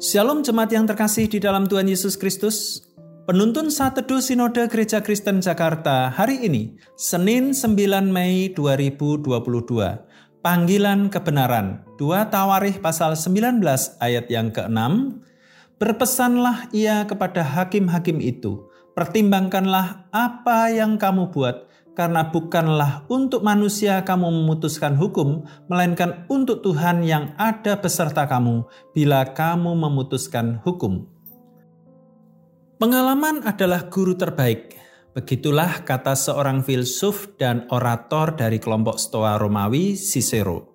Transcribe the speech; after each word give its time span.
Shalom 0.00 0.40
jemaat 0.40 0.72
yang 0.72 0.88
terkasih 0.88 1.28
di 1.28 1.36
dalam 1.36 1.68
Tuhan 1.68 1.84
Yesus 1.84 2.16
Kristus. 2.16 2.88
Penuntun 3.28 3.68
saat 3.68 4.00
teduh 4.00 4.24
Sinode 4.24 4.64
Gereja 4.72 5.04
Kristen 5.04 5.44
Jakarta 5.44 6.08
hari 6.08 6.40
ini, 6.40 6.80
Senin 6.96 7.52
9 7.52 8.08
Mei 8.08 8.48
2022. 8.48 9.28
Panggilan 10.40 11.12
kebenaran, 11.12 11.84
2 12.00 12.32
Tawarih 12.32 12.80
pasal 12.80 13.12
19 13.12 13.60
ayat 14.00 14.24
yang 14.32 14.48
ke-6. 14.48 15.20
Berpesanlah 15.76 16.72
ia 16.72 17.04
kepada 17.04 17.44
hakim-hakim 17.44 18.24
itu, 18.24 18.72
pertimbangkanlah 18.96 20.08
apa 20.16 20.72
yang 20.72 20.96
kamu 20.96 21.28
buat, 21.28 21.68
karena 21.98 22.30
bukanlah 22.30 23.04
untuk 23.10 23.42
manusia 23.42 24.02
kamu 24.06 24.30
memutuskan 24.30 24.94
hukum, 24.94 25.44
melainkan 25.66 26.24
untuk 26.30 26.62
Tuhan 26.62 27.02
yang 27.02 27.34
ada 27.36 27.76
beserta 27.76 28.24
kamu 28.24 28.64
bila 28.94 29.26
kamu 29.34 29.74
memutuskan 29.74 30.62
hukum. 30.62 31.06
Pengalaman 32.80 33.44
adalah 33.44 33.92
guru 33.92 34.16
terbaik. 34.16 34.72
Begitulah 35.12 35.84
kata 35.84 36.16
seorang 36.16 36.62
filsuf 36.62 37.34
dan 37.36 37.68
orator 37.68 38.32
dari 38.38 38.56
kelompok 38.56 38.96
Stoa 38.96 39.36
Romawi, 39.36 39.98
Cicero. 39.98 40.70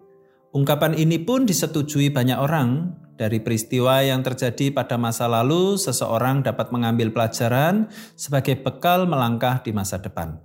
Ungkapan 0.54 0.94
ini 0.94 1.18
pun 1.24 1.48
disetujui 1.48 2.14
banyak 2.14 2.38
orang. 2.38 2.94
Dari 3.16 3.40
peristiwa 3.40 4.04
yang 4.04 4.22
terjadi 4.28 4.76
pada 4.76 5.00
masa 5.00 5.26
lalu, 5.26 5.80
seseorang 5.80 6.44
dapat 6.44 6.68
mengambil 6.76 7.16
pelajaran 7.16 7.88
sebagai 8.20 8.60
bekal 8.60 9.08
melangkah 9.08 9.64
di 9.64 9.72
masa 9.72 9.96
depan. 9.98 10.36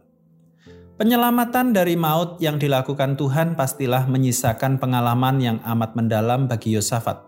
Penyelamatan 1.00 1.72
dari 1.72 1.96
maut 1.96 2.36
yang 2.44 2.60
dilakukan 2.60 3.16
Tuhan 3.16 3.56
pastilah 3.56 4.04
menyisakan 4.04 4.76
pengalaman 4.76 5.40
yang 5.40 5.56
amat 5.64 5.96
mendalam 5.96 6.44
bagi 6.44 6.76
Yosafat. 6.76 7.24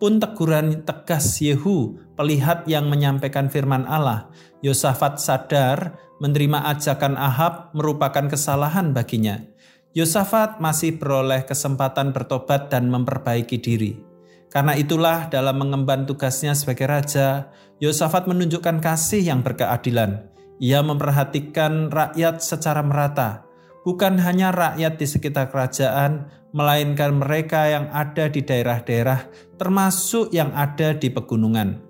Pun 0.00 0.16
teguran 0.16 0.88
tegas 0.88 1.36
Yehu, 1.36 2.00
pelihat 2.16 2.64
yang 2.64 2.88
menyampaikan 2.88 3.52
firman 3.52 3.84
Allah, 3.84 4.32
Yosafat 4.64 5.20
sadar 5.20 6.00
menerima 6.24 6.64
ajakan 6.72 7.20
Ahab 7.20 7.76
merupakan 7.76 8.24
kesalahan 8.24 8.96
baginya. 8.96 9.44
Yosafat 9.92 10.56
masih 10.56 10.96
beroleh 10.96 11.44
kesempatan 11.44 12.16
bertobat 12.16 12.72
dan 12.72 12.88
memperbaiki 12.88 13.60
diri. 13.60 14.00
Karena 14.48 14.72
itulah 14.72 15.28
dalam 15.28 15.60
mengemban 15.60 16.08
tugasnya 16.08 16.56
sebagai 16.56 16.88
raja, 16.88 17.52
Yosafat 17.84 18.24
menunjukkan 18.24 18.80
kasih 18.80 19.20
yang 19.20 19.44
berkeadilan. 19.44 20.39
Ia 20.60 20.84
memperhatikan 20.84 21.88
rakyat 21.88 22.44
secara 22.44 22.84
merata, 22.84 23.48
bukan 23.80 24.20
hanya 24.20 24.52
rakyat 24.52 25.00
di 25.00 25.08
sekitar 25.08 25.48
kerajaan, 25.48 26.28
melainkan 26.52 27.16
mereka 27.16 27.64
yang 27.64 27.88
ada 27.88 28.28
di 28.28 28.44
daerah-daerah, 28.44 29.24
termasuk 29.56 30.28
yang 30.36 30.52
ada 30.52 30.92
di 30.92 31.08
pegunungan. 31.08 31.80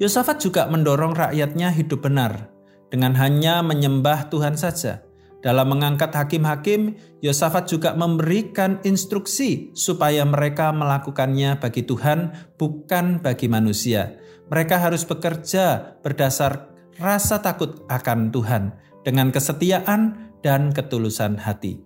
Yosafat 0.00 0.40
juga 0.40 0.64
mendorong 0.72 1.12
rakyatnya 1.12 1.68
hidup 1.76 2.08
benar, 2.08 2.48
dengan 2.88 3.12
hanya 3.20 3.60
menyembah 3.60 4.32
Tuhan 4.32 4.56
saja. 4.56 5.04
Dalam 5.44 5.68
mengangkat 5.68 6.16
hakim-hakim, 6.16 6.96
Yosafat 7.20 7.68
juga 7.68 7.92
memberikan 7.92 8.80
instruksi 8.88 9.70
supaya 9.76 10.24
mereka 10.24 10.72
melakukannya 10.72 11.60
bagi 11.60 11.84
Tuhan, 11.84 12.32
bukan 12.56 13.20
bagi 13.20 13.52
manusia. 13.52 14.16
Mereka 14.48 14.80
harus 14.80 15.04
bekerja 15.04 15.96
berdasar 16.00 16.75
rasa 16.98 17.40
takut 17.44 17.84
akan 17.88 18.32
Tuhan 18.32 18.74
dengan 19.04 19.30
kesetiaan 19.30 20.32
dan 20.40 20.72
ketulusan 20.72 21.38
hati. 21.38 21.82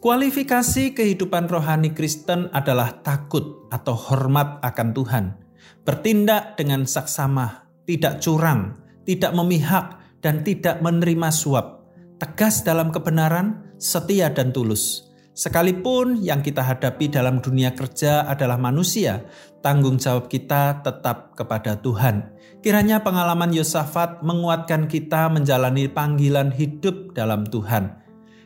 Kualifikasi 0.00 0.96
kehidupan 0.96 1.52
rohani 1.52 1.92
Kristen 1.92 2.48
adalah 2.56 3.04
takut 3.04 3.68
atau 3.68 3.92
hormat 3.92 4.64
akan 4.64 4.96
Tuhan, 4.96 5.24
bertindak 5.84 6.56
dengan 6.56 6.88
saksama, 6.88 7.68
tidak 7.84 8.24
curang, 8.24 8.80
tidak 9.04 9.36
memihak, 9.36 10.00
dan 10.24 10.40
tidak 10.40 10.80
menerima 10.80 11.28
suap, 11.28 11.84
tegas 12.16 12.64
dalam 12.64 12.88
kebenaran, 12.88 13.76
setia 13.76 14.32
dan 14.32 14.52
tulus 14.56 15.09
Sekalipun 15.30 16.18
yang 16.18 16.42
kita 16.42 16.60
hadapi 16.60 17.06
dalam 17.06 17.38
dunia 17.38 17.72
kerja 17.72 18.26
adalah 18.26 18.58
manusia, 18.58 19.22
tanggung 19.62 19.96
jawab 19.96 20.26
kita 20.26 20.82
tetap 20.82 21.38
kepada 21.38 21.78
Tuhan. 21.78 22.34
Kiranya 22.60 23.00
pengalaman 23.00 23.54
Yosafat 23.54 24.20
menguatkan 24.26 24.90
kita 24.90 25.30
menjalani 25.30 25.86
panggilan 25.86 26.50
hidup 26.52 27.14
dalam 27.14 27.46
Tuhan. 27.46 28.02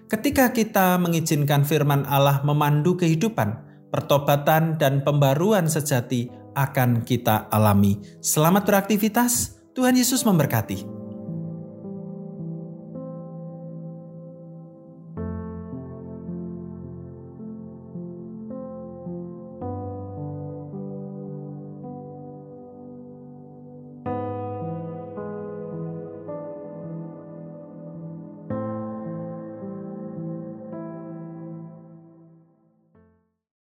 Ketika 0.06 0.52
kita 0.52 1.00
mengizinkan 1.00 1.64
firman 1.64 2.04
Allah 2.06 2.44
memandu 2.44 2.94
kehidupan, 2.94 3.58
pertobatan 3.90 4.76
dan 4.78 5.02
pembaruan 5.02 5.66
sejati 5.66 6.30
akan 6.54 7.02
kita 7.02 7.50
alami. 7.50 7.98
Selamat 8.22 8.68
beraktivitas, 8.68 9.58
Tuhan 9.74 9.98
Yesus 9.98 10.22
memberkati. 10.22 10.93